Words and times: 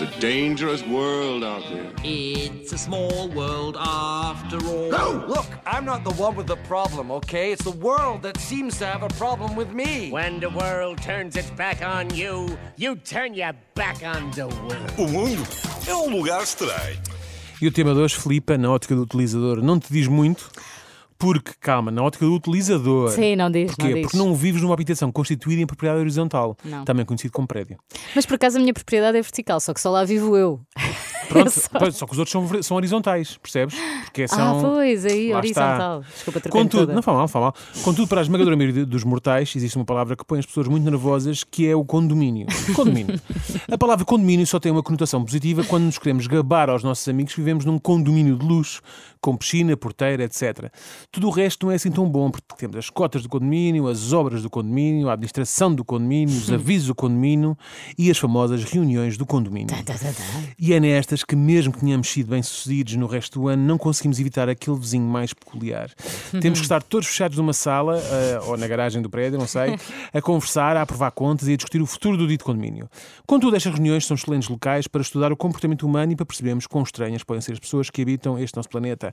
It's 0.00 0.16
a 0.16 0.20
dangerous 0.20 0.86
world 0.86 1.42
out 1.42 1.64
there. 1.72 1.90
It's 2.04 2.72
a 2.72 2.78
small 2.78 3.28
world 3.30 3.76
after 3.76 4.56
all. 4.64 4.92
No! 4.92 5.24
Look, 5.26 5.46
I'm 5.66 5.84
not 5.84 6.04
the 6.04 6.12
one 6.12 6.36
with 6.36 6.46
the 6.46 6.56
problem, 6.68 7.10
okay? 7.10 7.50
It's 7.50 7.64
the 7.64 7.72
world 7.72 8.22
that 8.22 8.36
seems 8.36 8.78
to 8.78 8.86
have 8.86 9.02
a 9.02 9.08
problem 9.18 9.56
with 9.56 9.72
me. 9.72 10.12
When 10.12 10.38
the 10.38 10.50
world 10.50 11.02
turns 11.02 11.34
its 11.34 11.50
back 11.50 11.82
on 11.82 12.14
you, 12.14 12.56
you 12.76 12.94
turn 12.94 13.34
your 13.34 13.54
back 13.74 14.04
on 14.04 14.30
the 14.36 14.46
world. 14.46 14.92
O 14.98 15.08
mundo 15.08 15.42
é 15.84 15.92
um 15.96 16.08
lugar 16.10 16.44
estranho. 16.44 16.96
E 17.60 17.66
o 17.66 17.72
tema 17.72 17.92
de 17.92 17.98
hoje, 17.98 18.14
Filipa, 18.14 18.56
na 18.56 18.70
ótica 18.70 18.94
do 18.94 19.02
utilizador, 19.02 19.60
não 19.60 19.80
te 19.80 19.92
diz 19.92 20.06
muito, 20.06 20.48
porque, 21.18 21.52
calma, 21.60 21.90
na 21.90 22.02
ótica 22.02 22.24
do 22.24 22.34
utilizador. 22.34 23.10
Sim, 23.10 23.34
não 23.36 23.50
diz, 23.50 23.74
Porquê? 23.74 23.82
não 23.88 23.94
diz. 23.94 24.02
Porque 24.02 24.16
não 24.16 24.34
vives 24.34 24.62
numa 24.62 24.74
habitação 24.74 25.10
constituída 25.10 25.60
em 25.62 25.66
propriedade 25.66 26.00
horizontal, 26.00 26.56
Não. 26.64 26.84
também 26.84 27.04
conhecido 27.04 27.32
como 27.32 27.46
prédio. 27.48 27.76
Mas 28.14 28.24
por 28.24 28.34
acaso 28.34 28.56
a 28.56 28.60
minha 28.60 28.72
propriedade 28.72 29.18
é 29.18 29.22
vertical, 29.22 29.58
só 29.60 29.74
que 29.74 29.80
só 29.80 29.90
lá 29.90 30.04
vivo 30.04 30.36
eu. 30.36 30.60
Pronto, 31.28 31.50
Só- 31.50 31.90
só 31.90 32.06
que 32.06 32.12
os 32.12 32.18
outros 32.18 32.30
são, 32.30 32.62
são 32.62 32.76
horizontais, 32.76 33.36
percebes? 33.42 33.74
Porque 34.04 34.22
Ah, 34.24 34.28
são. 34.28 34.60
pois, 34.62 35.04
aí, 35.04 35.32
Lá 35.32 35.40
está. 35.44 35.62
horizontal. 35.66 36.00
Desculpa, 36.14 36.40
troquei 36.40 36.60
Contudo, 36.62 36.80
toda. 36.82 36.94
não 36.94 37.02
fala 37.02 37.18
mal, 37.18 37.28
fala 37.28 37.44
mal. 37.46 37.54
Contudo, 37.82 38.08
para 38.08 38.20
a 38.20 38.22
esmagadora 38.22 38.56
maioria 38.56 38.84
dos 38.86 39.04
mortais, 39.04 39.52
existe 39.54 39.76
uma 39.76 39.84
palavra 39.84 40.16
que 40.16 40.24
põe 40.24 40.38
as 40.38 40.46
pessoas 40.46 40.68
muito 40.68 40.84
nervosas, 40.84 41.44
que 41.44 41.66
é 41.68 41.74
o 41.76 41.84
condomínio. 41.84 42.46
Condomínio. 42.74 43.20
A 43.70 43.76
palavra 43.78 44.04
condomínio 44.04 44.46
só 44.46 44.58
tem 44.60 44.70
uma 44.72 44.82
conotação 44.82 45.24
positiva 45.24 45.62
quando 45.64 45.84
nos 45.84 45.98
queremos 45.98 46.26
gabar 46.26 46.70
aos 46.70 46.82
nossos 46.82 47.06
amigos 47.08 47.34
que 47.34 47.40
vivemos 47.40 47.64
num 47.64 47.78
condomínio 47.78 48.36
de 48.36 48.44
luxo, 48.46 48.80
com 49.20 49.36
piscina, 49.36 49.76
porteira, 49.76 50.22
etc. 50.24 50.70
Tudo 51.10 51.26
o 51.26 51.30
resto 51.30 51.66
não 51.66 51.72
é 51.72 51.76
assim 51.76 51.90
tão 51.90 52.08
bom, 52.08 52.30
porque 52.30 52.54
temos 52.56 52.76
as 52.76 52.88
cotas 52.90 53.22
do 53.22 53.28
condomínio, 53.28 53.88
as 53.88 54.12
obras 54.12 54.42
do 54.42 54.48
condomínio, 54.50 55.08
a 55.08 55.12
administração 55.14 55.74
do 55.74 55.84
condomínio, 55.84 56.34
os 56.36 56.50
avisos 56.52 56.86
do 56.88 56.94
condomínio 56.94 57.56
e 57.98 58.10
as 58.10 58.16
famosas 58.18 58.62
reuniões 58.64 59.16
do 59.16 59.26
condomínio. 59.26 59.74
E 60.58 60.72
é 60.72 60.80
nestas 60.80 61.17
que, 61.26 61.36
mesmo 61.36 61.72
que 61.72 61.80
tenhamos 61.80 62.08
sido 62.08 62.30
bem-sucedidos 62.30 62.94
no 62.96 63.06
resto 63.06 63.40
do 63.40 63.48
ano, 63.48 63.62
não 63.62 63.78
conseguimos 63.78 64.18
evitar 64.18 64.48
aquele 64.48 64.78
vizinho 64.78 65.04
mais 65.04 65.32
peculiar. 65.32 65.90
Temos 66.40 66.58
que 66.58 66.64
estar 66.64 66.82
todos 66.82 67.08
fechados 67.08 67.36
numa 67.36 67.52
sala, 67.52 67.98
eh, 67.98 68.40
ou 68.46 68.56
na 68.56 68.66
garagem 68.66 69.02
do 69.02 69.10
prédio, 69.10 69.38
não 69.38 69.46
sei, 69.46 69.76
a 70.12 70.20
conversar, 70.20 70.76
a 70.76 70.82
aprovar 70.82 71.10
contas 71.10 71.48
e 71.48 71.52
a 71.52 71.56
discutir 71.56 71.80
o 71.80 71.86
futuro 71.86 72.16
do 72.16 72.26
dito 72.26 72.44
condomínio. 72.44 72.88
Contudo, 73.26 73.56
estas 73.56 73.72
reuniões 73.72 74.06
são 74.06 74.14
excelentes 74.14 74.48
locais 74.48 74.86
para 74.86 75.00
estudar 75.00 75.32
o 75.32 75.36
comportamento 75.36 75.86
humano 75.86 76.12
e 76.12 76.16
para 76.16 76.26
percebermos 76.26 76.66
quão 76.66 76.82
estranhas 76.82 77.22
podem 77.22 77.40
ser 77.40 77.52
as 77.52 77.58
pessoas 77.58 77.90
que 77.90 78.02
habitam 78.02 78.38
este 78.38 78.56
nosso 78.56 78.68
planeta. 78.68 79.12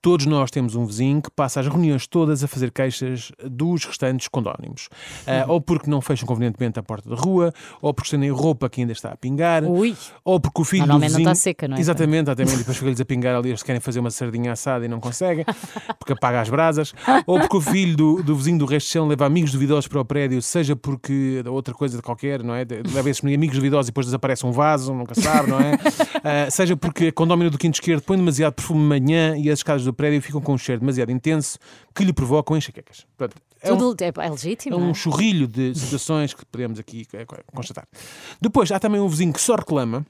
Todos 0.00 0.26
nós 0.26 0.50
temos 0.50 0.74
um 0.74 0.86
vizinho 0.86 1.22
que 1.22 1.30
passa 1.30 1.60
as 1.60 1.66
reuniões 1.66 2.06
todas 2.06 2.42
a 2.42 2.48
fazer 2.48 2.70
queixas 2.70 3.32
dos 3.44 3.84
restantes 3.84 4.28
condónimos. 4.28 4.88
Ah, 5.26 5.44
ou 5.48 5.60
porque 5.60 5.90
não 5.90 6.00
fecham 6.00 6.26
convenientemente 6.26 6.78
a 6.78 6.82
porta 6.82 7.08
da 7.08 7.16
rua, 7.16 7.52
ou 7.80 7.92
porque 7.92 8.06
estendem 8.06 8.30
roupa 8.30 8.68
que 8.68 8.80
ainda 8.80 8.92
está 8.92 9.10
a 9.10 9.16
pingar, 9.16 9.64
Ui. 9.64 9.96
ou 10.24 10.40
porque 10.40 10.60
o 10.60 10.64
filho 10.64 10.86
do 10.86 10.98
vizinho... 10.98 11.24
seca, 11.46 11.68
não 11.68 11.76
é? 11.76 11.80
Exatamente, 11.80 12.28
exatamente. 12.28 12.58
Depois 12.58 12.76
fica-lhes 12.76 13.00
a 13.00 13.04
pingar 13.04 13.36
ali, 13.36 13.50
eles 13.50 13.62
querem 13.62 13.80
fazer 13.80 14.00
uma 14.00 14.10
sardinha 14.10 14.52
assada 14.52 14.84
e 14.84 14.88
não 14.88 14.98
conseguem, 15.00 15.44
porque 15.98 16.12
apaga 16.12 16.40
as 16.40 16.48
brasas. 16.48 16.92
Ou 17.26 17.38
porque 17.38 17.56
o 17.56 17.60
filho 17.60 17.96
do, 17.96 18.22
do 18.22 18.36
vizinho 18.36 18.58
do 18.58 18.66
resto 18.66 18.86
de 18.86 18.92
chão 18.92 19.06
leva 19.06 19.24
amigos 19.26 19.52
duvidosos 19.52 19.86
para 19.86 20.00
o 20.00 20.04
prédio, 20.04 20.42
seja 20.42 20.74
porque 20.74 21.42
outra 21.46 21.72
coisa 21.72 22.00
qualquer, 22.02 22.42
não 22.42 22.54
é? 22.54 22.64
Leva 22.92 23.10
esses 23.10 23.24
amigos 23.24 23.56
duvidosos 23.56 23.88
e 23.88 23.90
depois 23.90 24.06
desaparece 24.06 24.44
um 24.44 24.50
vaso, 24.50 24.92
nunca 24.92 25.14
sabe, 25.14 25.50
não 25.50 25.60
é? 25.60 25.76
Ah, 26.28 26.50
seja 26.50 26.76
porque 26.76 27.06
a 27.06 27.12
condómino 27.12 27.50
do 27.50 27.58
quinto 27.58 27.74
esquerdo 27.74 28.02
põe 28.02 28.16
demasiado 28.16 28.54
perfume 28.54 28.80
de 28.80 28.86
manhã 28.86 29.36
e 29.36 29.48
as 29.48 29.60
escadas 29.60 29.84
do 29.84 29.92
prédio 29.92 30.20
ficam 30.20 30.40
com 30.40 30.54
um 30.54 30.58
cheiro 30.58 30.80
demasiado 30.80 31.12
intenso 31.12 31.56
que 31.94 32.02
lhe 32.02 32.12
provocam 32.12 32.56
enxaquecas. 32.56 33.06
Portanto, 33.16 33.40
é 33.62 33.72
um- 33.72 33.78
Tudo 33.78 34.02
é, 34.02 34.12
é 34.24 34.30
legítimo. 34.30 34.74
é 34.74 34.78
um 34.78 34.90
é? 34.90 34.94
churrilho 34.94 35.46
de 35.46 35.72
situações 35.74 36.34
que 36.34 36.44
podemos 36.44 36.80
aqui 36.80 37.06
eh, 37.12 37.24
constatar. 37.54 37.86
Depois, 38.40 38.72
há 38.72 38.80
também 38.80 39.00
um 39.00 39.08
vizinho 39.08 39.32
que 39.32 39.40
só 39.40 39.54
reclama. 39.54 40.04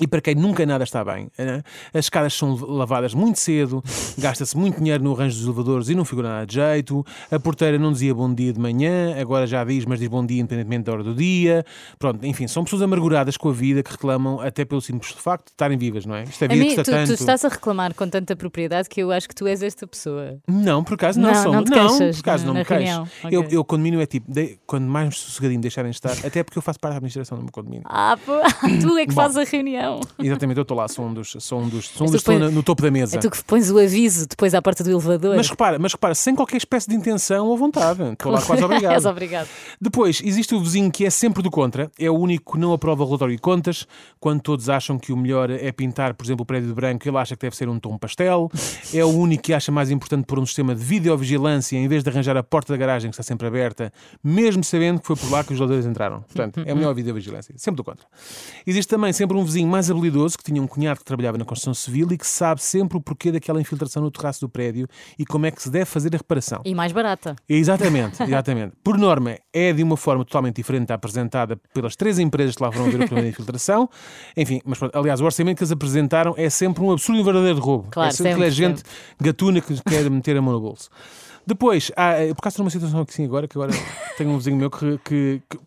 E 0.00 0.06
para 0.06 0.20
quem 0.20 0.34
nunca 0.34 0.64
nada 0.64 0.84
está 0.84 1.04
bem, 1.04 1.28
né? 1.38 1.62
as 1.92 2.06
escadas 2.06 2.32
são 2.34 2.54
lavadas 2.56 3.12
muito 3.14 3.38
cedo, 3.38 3.82
gasta-se 4.18 4.56
muito 4.56 4.78
dinheiro 4.78 5.02
no 5.04 5.12
arranjo 5.14 5.36
dos 5.36 5.44
elevadores 5.44 5.88
e 5.88 5.94
não 5.94 6.04
figura 6.04 6.28
nada 6.28 6.46
de 6.46 6.54
jeito. 6.54 7.04
A 7.30 7.38
porteira 7.38 7.78
não 7.78 7.92
dizia 7.92 8.14
bom 8.14 8.32
dia 8.32 8.52
de 8.52 8.58
manhã, 8.60 9.14
agora 9.20 9.46
já 9.46 9.62
diz, 9.64 9.84
mas 9.84 9.98
diz 10.00 10.08
bom 10.08 10.24
dia 10.24 10.40
independentemente 10.40 10.84
da 10.84 10.92
hora 10.92 11.02
do 11.04 11.14
dia. 11.14 11.64
Pronto, 11.98 12.24
enfim, 12.26 12.46
são 12.48 12.64
pessoas 12.64 12.82
amarguradas 12.82 13.36
com 13.36 13.50
a 13.50 13.52
vida 13.52 13.82
que 13.82 13.90
reclamam 13.92 14.40
até 14.40 14.64
pelo 14.64 14.80
simples 14.80 15.12
facto 15.12 15.46
de 15.46 15.50
estarem 15.52 15.76
vivas, 15.78 16.06
não 16.06 16.14
é? 16.14 16.24
Isto 16.24 16.42
é 16.42 16.46
A 16.46 16.48
vida 16.48 16.64
mim, 16.64 16.70
que 16.70 16.74
tu, 16.76 16.80
está 16.80 16.92
tu 16.92 16.96
tanto. 17.08 17.12
estás 17.12 17.44
a 17.44 17.48
reclamar 17.48 17.94
com 17.94 18.08
tanta 18.08 18.34
propriedade 18.34 18.88
que 18.88 19.00
eu 19.02 19.12
acho 19.12 19.28
que 19.28 19.34
tu 19.34 19.46
és 19.46 19.62
esta 19.62 19.86
pessoa. 19.86 20.38
Não, 20.48 20.82
por 20.82 20.94
acaso 20.94 21.20
não, 21.20 21.28
Não, 21.32 21.34
sou. 21.42 21.52
não 21.52 21.60
não, 21.62 21.98
por 21.98 22.18
acaso 22.18 22.46
não 22.46 22.54
me 22.54 22.64
queixo. 22.64 22.82
reunião. 22.82 23.08
Eu, 23.30 23.44
eu, 23.50 23.64
condomínio 23.64 24.00
é 24.00 24.06
tipo, 24.06 24.32
de- 24.32 24.58
quando 24.66 24.84
mais 24.86 25.16
sossegadinho 25.16 25.60
deixarem 25.60 25.90
de 25.90 25.96
estar, 25.96 26.12
até 26.26 26.42
porque 26.42 26.58
eu 26.58 26.62
faço 26.62 26.80
parte 26.80 26.92
da 26.94 26.96
administração 26.96 27.36
do 27.38 27.44
meu 27.44 27.52
condomínio. 27.52 27.84
Ah, 27.86 28.16
pô, 28.24 28.32
tu 28.80 28.96
é 28.98 29.06
que 29.06 29.14
Bom. 29.14 29.20
fazes 29.22 29.36
a 29.36 29.44
reunião. 29.44 29.81
Exatamente, 30.18 30.58
eu 30.58 30.62
estou 30.62 30.76
lá, 30.76 30.88
sou 30.88 31.04
um 31.06 31.14
dos, 31.14 31.36
sou 31.40 31.60
um 31.60 31.68
dos, 31.68 31.88
sou 31.88 32.06
um 32.06 32.10
dos 32.10 32.22
pões- 32.22 32.40
na- 32.40 32.50
no 32.50 32.62
topo 32.62 32.82
da 32.82 32.90
mesa. 32.90 33.16
É 33.16 33.20
tu 33.20 33.30
que 33.30 33.42
pões 33.44 33.70
o 33.70 33.78
aviso 33.78 34.26
depois 34.28 34.54
à 34.54 34.62
porta 34.62 34.82
do 34.84 34.90
elevador. 34.90 35.36
Mas 35.36 35.48
repara, 35.50 35.78
mas 35.78 35.92
repara, 35.92 36.14
sem 36.14 36.34
qualquer 36.34 36.56
espécie 36.58 36.88
de 36.88 36.94
intenção 36.96 37.46
ou 37.46 37.56
vontade. 37.56 38.02
Estou 38.12 38.32
lá 38.32 38.40
quase 38.42 38.62
obrigado. 38.64 38.92
És 38.94 39.04
obrigado. 39.06 39.48
Depois, 39.80 40.20
existe 40.24 40.54
o 40.54 40.60
vizinho 40.60 40.90
que 40.90 41.04
é 41.04 41.10
sempre 41.10 41.42
do 41.42 41.50
contra, 41.50 41.90
é 41.98 42.10
o 42.10 42.14
único 42.14 42.52
que 42.54 42.58
não 42.58 42.72
aprova 42.72 43.02
o 43.02 43.06
relatório 43.06 43.34
de 43.34 43.40
contas, 43.40 43.86
quando 44.20 44.40
todos 44.40 44.68
acham 44.68 44.98
que 44.98 45.12
o 45.12 45.16
melhor 45.16 45.50
é 45.50 45.72
pintar, 45.72 46.14
por 46.14 46.24
exemplo, 46.24 46.42
o 46.42 46.46
prédio 46.46 46.68
de 46.68 46.74
branco, 46.74 47.08
ele 47.08 47.16
acha 47.16 47.34
que 47.36 47.42
deve 47.42 47.56
ser 47.56 47.68
um 47.68 47.78
tom 47.78 47.96
pastel, 47.98 48.50
é 48.94 49.04
o 49.04 49.08
único 49.08 49.42
que 49.42 49.52
acha 49.52 49.72
mais 49.72 49.90
importante 49.90 50.24
pôr 50.26 50.38
um 50.38 50.46
sistema 50.46 50.74
de 50.74 50.82
videovigilância 50.82 51.76
em 51.76 51.88
vez 51.88 52.02
de 52.02 52.10
arranjar 52.10 52.36
a 52.36 52.42
porta 52.42 52.72
da 52.72 52.76
garagem 52.76 53.10
que 53.10 53.14
está 53.14 53.22
sempre 53.22 53.46
aberta, 53.46 53.92
mesmo 54.22 54.62
sabendo 54.64 55.00
que 55.00 55.06
foi 55.06 55.16
por 55.16 55.30
lá 55.30 55.42
que 55.44 55.52
os 55.52 55.60
ladrões 55.60 55.86
entraram. 55.86 56.20
Portanto, 56.22 56.62
é 56.66 56.74
melhor 56.74 56.90
a 56.90 56.94
videovigilância, 56.94 57.54
sempre 57.58 57.76
do 57.78 57.84
contra. 57.84 58.06
Existe 58.66 58.88
também 58.88 59.12
sempre 59.12 59.36
um 59.36 59.44
vizinho 59.44 59.68
mais 59.72 59.90
habilidoso 59.90 60.36
que 60.36 60.44
tinha 60.44 60.62
um 60.62 60.66
cunhado 60.66 61.00
que 61.00 61.04
trabalhava 61.04 61.38
na 61.38 61.44
construção 61.44 61.74
civil 61.74 62.06
e 62.12 62.18
que 62.18 62.26
sabe 62.26 62.62
sempre 62.62 62.98
o 62.98 63.00
porquê 63.00 63.32
daquela 63.32 63.60
infiltração 63.60 64.02
no 64.02 64.10
terraço 64.10 64.40
do 64.42 64.48
prédio 64.48 64.86
e 65.18 65.24
como 65.24 65.46
é 65.46 65.50
que 65.50 65.62
se 65.62 65.70
deve 65.70 65.86
fazer 65.86 66.14
a 66.14 66.18
reparação. 66.18 66.60
E 66.64 66.74
mais 66.74 66.92
barata. 66.92 67.34
Exatamente, 67.48 68.22
exatamente. 68.22 68.74
Por 68.84 68.98
norma, 68.98 69.38
é 69.52 69.72
de 69.72 69.82
uma 69.82 69.96
forma 69.96 70.24
totalmente 70.24 70.56
diferente 70.56 70.88
da 70.88 70.94
apresentada 70.94 71.58
pelas 71.72 71.96
três 71.96 72.18
empresas 72.18 72.54
que 72.54 72.62
lá 72.62 72.70
foram 72.70 72.90
ver 72.90 72.96
o 72.96 73.06
problema 73.06 73.22
de 73.24 73.30
infiltração. 73.30 73.88
Enfim, 74.36 74.60
mas 74.64 74.78
pronto, 74.78 74.96
aliás, 74.96 75.20
o 75.20 75.24
orçamento 75.24 75.56
que 75.56 75.64
eles 75.64 75.72
apresentaram 75.72 76.34
é 76.36 76.50
sempre 76.50 76.82
um 76.84 76.92
absurdo 76.92 77.18
e 77.18 77.22
um 77.22 77.24
verdadeiro 77.24 77.58
roubo. 77.58 77.88
Claro, 77.90 78.10
é 78.10 78.12
sempre, 78.12 78.32
sempre, 78.32 78.50
gente 78.50 78.82
gatuna 79.20 79.60
que 79.60 79.82
quer 79.82 80.08
meter 80.10 80.36
a 80.36 80.42
mão 80.42 80.52
no 80.52 80.60
bolso. 80.60 80.90
Depois, 81.46 81.90
há, 81.96 82.12
eh, 82.20 82.34
por 82.34 82.42
causa 82.42 82.56
de 82.56 82.62
uma 82.62 82.70
situação 82.70 83.00
aqui 83.00 83.12
sim 83.14 83.24
agora, 83.24 83.48
que 83.48 83.56
agora 83.58 83.72
tenho 84.16 84.30
um 84.30 84.38
vizinho 84.38 84.56
meu 84.56 84.70
que, 84.70 84.98
que- 85.04 85.42
que- 85.50 85.58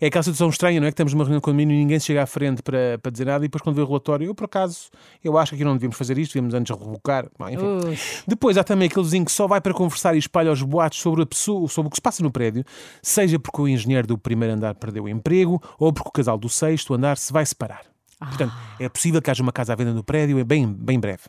é 0.00 0.06
aquela 0.06 0.22
situação 0.22 0.48
estranha, 0.48 0.80
não 0.80 0.86
é? 0.86 0.90
Que 0.90 0.94
estamos 0.94 1.12
numa 1.12 1.22
reunião 1.24 1.38
de 1.38 1.44
condomínio 1.44 1.74
e 1.74 1.78
ninguém 1.78 2.00
chega 2.00 2.22
à 2.22 2.26
frente 2.26 2.62
para, 2.62 2.98
para 3.00 3.12
dizer 3.12 3.26
nada 3.26 3.44
e 3.44 3.48
depois 3.48 3.62
quando 3.62 3.76
vê 3.76 3.82
o 3.82 3.86
relatório, 3.86 4.26
eu 4.26 4.34
por 4.34 4.44
acaso, 4.46 4.90
eu 5.22 5.38
acho 5.38 5.50
que 5.50 5.56
aqui 5.56 5.64
não 5.64 5.74
devíamos 5.74 5.96
fazer 5.96 6.18
isto, 6.18 6.32
devíamos 6.34 6.54
antes 6.54 6.76
revocar. 6.76 7.26
Bom, 7.38 7.48
enfim. 7.48 7.64
Ui. 7.88 7.98
Depois 8.26 8.58
há 8.58 8.64
também 8.64 8.88
aquele 8.88 9.04
vizinho 9.04 9.24
que 9.24 9.32
só 9.32 9.46
vai 9.46 9.60
para 9.60 9.72
conversar 9.72 10.14
e 10.14 10.18
espalha 10.18 10.50
os 10.50 10.62
boatos 10.62 10.98
sobre 11.00 11.22
a 11.22 11.26
pessoa, 11.26 11.68
sobre 11.68 11.86
o 11.86 11.90
que 11.90 11.96
se 11.96 12.02
passa 12.02 12.22
no 12.22 12.30
prédio, 12.32 12.64
seja 13.00 13.38
porque 13.38 13.60
o 13.60 13.68
engenheiro 13.68 14.06
do 14.08 14.18
primeiro 14.18 14.54
andar 14.54 14.74
perdeu 14.74 15.04
o 15.04 15.08
emprego 15.08 15.62
ou 15.78 15.92
porque 15.92 16.08
o 16.08 16.12
casal 16.12 16.36
do 16.36 16.48
sexto 16.48 16.94
andar 16.94 17.16
se 17.16 17.32
vai 17.32 17.46
separar. 17.46 17.91
Portanto, 18.28 18.52
é 18.78 18.88
possível 18.88 19.20
que 19.20 19.30
haja 19.30 19.42
uma 19.42 19.52
casa 19.52 19.72
à 19.72 19.76
venda 19.76 19.92
no 19.92 20.02
prédio, 20.02 20.38
é 20.38 20.44
bem, 20.44 20.66
bem 20.66 20.98
breve. 20.98 21.22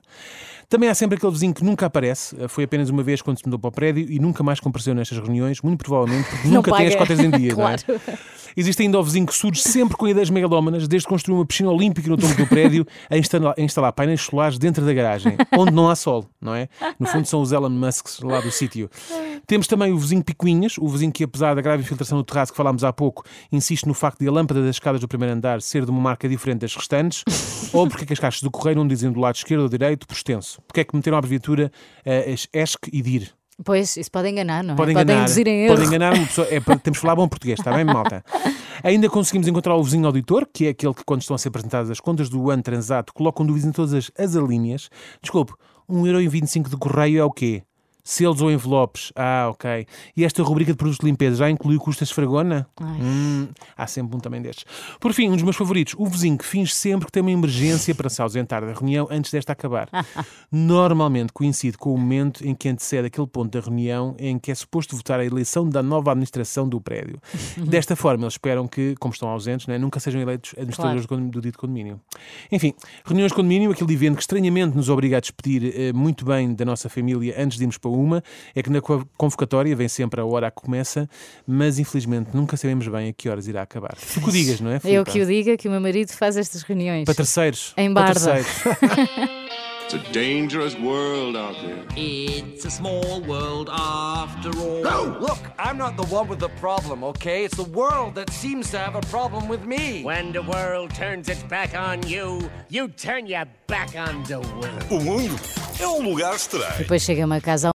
Também 0.70 0.90
há 0.90 0.96
sempre 0.96 1.18
aquele 1.18 1.31
vizinho 1.31 1.54
que 1.54 1.64
nunca 1.64 1.86
aparece, 1.86 2.36
foi 2.48 2.64
apenas 2.64 2.90
uma 2.90 3.04
vez 3.04 3.22
quando 3.22 3.38
se 3.38 3.46
mudou 3.46 3.59
para 3.59 3.68
o 3.68 3.72
prédio 3.72 4.09
e 4.09 4.18
nunca 4.20 4.44
mais 4.44 4.59
compareceu 4.59 4.96
nestas 4.96 5.18
reuniões, 5.20 5.62
muito 5.62 5.84
provavelmente 5.84 6.28
porque 6.30 6.48
nunca 6.50 6.72
tem 6.76 6.88
as 6.88 6.95
paga. 6.95 7.06
cotas 7.06 7.19
em 7.19 7.30
dia. 7.30 7.54
não 7.56 7.69
é? 7.69 7.78
Claro. 7.78 8.01
Existe 8.56 8.84
ainda 8.84 9.00
o 9.00 9.04
vizinho 9.04 9.25
que 9.25 9.34
surge 9.34 9.62
sempre 9.62 9.98
com 9.98 10.07
ideias 10.07 10.30
megalómanas, 10.30 10.88
desde 10.88 11.07
construir 11.07 11.36
uma 11.36 11.45
piscina 11.45 11.69
olímpica 11.69 12.07
no 12.07 12.18
topo 12.18 12.36
do 12.36 12.48
prédio 12.48 12.86
a 13.10 13.18
instalar, 13.18 13.56
a 13.57 13.62
instalar 13.62 13.94
painéis 13.94 14.22
solares 14.22 14.57
dentro 14.57 14.86
da 14.86 14.94
garagem, 14.94 15.38
onde 15.57 15.72
não 15.72 15.90
há 15.90 15.95
sol, 15.95 16.25
não 16.40 16.54
é? 16.54 16.68
No 17.00 17.07
fundo 17.07 17.28
são 17.28 17.42
os 17.42 17.51
Elon 17.51 17.69
Musks 17.69 18.19
lá 18.22 18.40
do 18.40 18.51
sítio. 18.51 18.90
Temos 19.45 19.68
também 19.68 19.91
o 19.91 19.97
vizinho 19.97 20.24
Picuinhas, 20.24 20.77
o 20.77 20.88
vizinho 20.88 21.12
que, 21.12 21.24
apesar 21.24 21.56
da 21.56 21.62
grave 21.62 21.83
infiltração 21.83 22.18
no 22.18 22.24
terraço 22.24 22.51
que 22.51 22.57
falámos 22.57 22.83
há 22.83 22.91
pouco, 22.91 23.24
insiste 23.51 23.85
no 23.88 23.94
facto 23.94 24.19
de 24.19 24.27
a 24.27 24.31
lâmpada 24.31 24.62
das 24.62 24.75
escadas 24.75 25.01
do 25.01 25.07
primeiro 25.07 25.35
andar 25.35 25.62
ser 25.62 25.85
de 25.85 25.91
uma 25.91 26.00
marca 26.00 26.27
diferente 26.27 26.62
das 26.62 26.75
restantes, 26.75 27.24
ou 27.74 27.88
porque 27.88 28.03
é 28.03 28.07
que 28.07 28.13
as 28.13 28.19
caixas 28.19 28.41
do 28.41 28.51
correio 28.51 28.77
não 28.77 28.88
dizem 28.88 29.12
do 29.12 29.19
lado 29.19 29.35
esquerdo 29.35 29.62
ou 29.62 29.69
direito 29.69 30.07
por 30.07 30.13
extenso. 30.13 30.62
Porque 30.68 30.81
é 30.81 30.83
que 30.83 30.95
meteram 30.95 31.18
a 31.18 31.19
abreviatura 31.19 31.71
eh, 32.06 32.33
as 32.33 32.47
ESC 32.53 32.89
e 32.91 33.01
DIR. 33.01 33.33
Pois, 33.63 33.95
isso 33.97 34.12
pode 34.12 34.30
enganar, 34.30 34.63
não 34.63 34.74
é? 34.74 34.77
Podem 34.77 34.95
Podem 34.95 35.03
enganar, 35.03 35.21
induzir 35.21 35.47
em 35.47 35.65
erro. 35.65 35.75
podem 35.75 35.88
enganar 35.88 36.13
uma 36.13 36.25
pessoa. 36.25 36.47
É, 36.47 36.59
temos 36.59 36.81
que 36.83 37.01
falar 37.01 37.15
bom 37.15 37.27
português, 37.27 37.59
está 37.59 37.71
bem, 37.71 37.83
malta? 37.83 38.24
Ainda 38.83 39.09
conseguimos 39.09 39.47
encontrar 39.47 39.75
o 39.75 39.83
vizinho 39.83 40.06
auditor, 40.06 40.47
que 40.51 40.65
é 40.65 40.69
aquele 40.69 40.94
que, 40.94 41.03
quando 41.06 41.21
estão 41.21 41.35
a 41.35 41.38
ser 41.38 41.50
apresentadas 41.50 41.89
as 41.89 42.00
contas 42.00 42.30
do 42.30 42.50
ano 42.50 42.63
transato, 42.63 43.13
colocam 43.13 43.45
dúvidas 43.45 43.69
em 43.69 43.71
todas 43.71 43.94
as, 43.94 44.12
as 44.18 44.35
alíneas. 44.35 44.89
Desculpe, 45.21 45.53
1,25€ 45.89 46.69
de 46.69 46.77
correio 46.77 47.19
é 47.19 47.24
o 47.24 47.31
quê? 47.31 47.63
Selos 48.04 48.42
ou 48.42 48.52
envelopes? 48.52 49.14
Ah, 49.16 49.48
ok. 49.50 49.88
E 50.16 50.26
esta 50.26 50.44
rubrica 50.44 50.74
de 50.74 50.78
produtos 50.78 51.00
de 51.00 51.06
limpeza 51.06 51.38
já 51.38 51.50
inclui 51.50 51.78
o 51.78 51.80
custo 51.80 52.02
da 52.02 52.04
esfragona? 52.04 52.68
Hum, 52.82 53.48
há 53.78 53.88
sempre 53.88 54.18
um 54.18 54.20
também 54.20 54.42
destes. 54.42 54.66
Por 55.00 55.14
fim, 55.14 55.30
um 55.30 55.34
dos 55.34 55.44
meus 55.44 55.56
favoritos, 55.56 55.96
o 55.98 56.06
vizinho 56.06 56.38
que 56.38 56.46
finge 56.46 56.74
sempre 56.74 57.06
que 57.06 57.12
tem 57.14 57.22
uma 57.22 57.32
emergência 57.32 57.96
para 57.96 58.10
se 58.10 58.22
ausentar 58.22 58.66
da 58.66 58.74
reunião 58.74 59.08
antes 59.10 59.32
desta 59.32 59.54
acabar. 59.54 59.88
Normalmente 60.52 61.32
coincide 61.32 61.78
com 61.78 61.94
o 61.94 61.98
momento 61.98 62.46
em 62.46 62.54
que 62.54 62.68
antecede 62.68 63.08
aquele 63.08 63.28
ponto 63.28 63.58
da 63.58 63.66
reunião 63.66 64.16
em 64.20 64.38
que 64.38 64.52
é 64.52 64.56
suposto 64.56 64.98
votar 64.98 65.22
a 65.22 65.26
eleição 65.26 65.68
da 65.68 65.82
nova 65.82 66.12
administração 66.12 66.68
do 66.68 66.82
prédio. 66.82 67.20
Desta 67.58 67.96
forma, 67.96 68.26
eles 68.26 68.34
esperam 68.34 68.68
que, 68.68 68.96
como 69.00 69.14
estão 69.14 69.30
ausentes, 69.30 69.68
né, 69.68 69.78
nunca 69.78 70.00
sejam 70.00 70.20
eleitos 70.20 70.54
administradores 70.58 71.06
do, 71.06 71.18
do 71.30 71.42
dito 71.42 71.58
condomínio. 71.58 72.02
Enfim, 72.52 72.74
reuniões 73.06 73.32
de 73.32 73.36
condomínio, 73.36 73.72
aquele 73.72 73.94
evento 73.94 74.16
que 74.16 74.22
estranhamente 74.22 74.76
nos 74.76 74.90
obriga 74.90 75.18
a 75.18 75.20
despedir 75.20 75.74
eh, 75.74 75.94
muito 75.94 76.26
bem 76.26 76.54
da 76.54 76.66
nossa 76.66 76.90
família 76.90 77.36
antes 77.38 77.58
de 77.58 77.64
irmos 77.64 77.78
para 77.78 77.93
uma, 77.98 78.24
é 78.56 78.62
que 78.63 78.69
na 78.69 78.81
co- 78.81 79.06
convocatória 79.18 79.75
vem 79.75 79.88
sempre 79.88 80.19
a 80.22 80.25
hora 80.25 80.50
que 80.51 80.62
começa, 80.62 81.10
mas 81.48 81.80
infelizmente 81.80 82.30
nunca 82.34 82.56
sabemos 82.57 82.88
bem 82.88 83.10
a 83.10 83.13
que 83.13 83.30
horas 83.30 83.48
irá 83.48 83.62
acabar. 83.62 83.95
Tu 83.95 84.19
que 84.22 84.30
o 84.30 84.31
digas, 84.31 84.60
não 84.60 84.72
é? 84.72 84.75
Eu 84.75 84.81
Filipa? 84.81 85.12
que 85.12 85.22
o 85.22 85.25
diga 85.25 85.57
que 85.57 85.68
o 85.68 85.72
meu 85.72 85.81
marido 85.81 86.12
faz 86.12 86.38
estas 86.38 86.62
reuniões. 86.63 87.06
Para 87.06 87.16
terceiros. 87.16 87.74
Em 87.78 87.94
para 87.94 88.13
Barda. 88.13 88.19
terceiros. 88.34 88.63
It's 89.86 89.95
a 89.95 90.12
dangerous 90.13 90.75
world 90.80 91.36
out 91.36 91.56
there. 91.62 91.84
It's 91.98 92.66
a 92.66 92.69
small 92.72 93.22
world 93.28 93.69
after 93.69 94.50
all. 94.57 94.81
Look, 95.19 95.38
I'm 95.60 95.78
not 95.78 95.98
the 95.98 96.04
one 96.10 96.30
with 96.30 96.40
the 96.40 96.48
problem, 96.62 97.04
okay? 97.04 97.44
It's 97.44 97.57
the 97.57 97.69
world 97.69 98.16
that 98.16 98.31
seems 98.31 98.72
to 98.72 98.78
have 98.80 98.95
a 98.98 99.01
problem 99.12 99.48
with 99.50 99.66
me. 99.68 100.01
When 100.04 100.31
the 100.31 100.42
world 100.42 100.95
turns 100.95 101.28
its 101.28 101.44
back 101.44 101.75
on 101.75 102.07
you, 102.07 102.50
you 102.69 102.88
turn 102.88 103.28
your 103.28 103.45
back 103.68 103.90
on 103.95 104.24
the 104.24 104.40
world. 104.40 104.86
O 104.90 105.00
mundo 105.01 105.36
é 105.80 105.88
um 105.88 106.01
lugar 106.10 106.34
estranho. 106.36 106.78
Depois 106.78 107.01
chega-me 107.04 107.36
a 107.36 107.42
casa 107.42 107.69